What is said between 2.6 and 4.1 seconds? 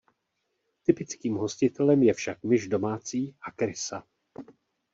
domácí a krysa.